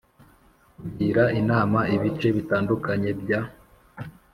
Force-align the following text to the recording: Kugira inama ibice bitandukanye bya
Kugira 0.79 1.23
inama 1.41 1.79
ibice 1.95 2.27
bitandukanye 2.37 3.09
bya 3.21 3.39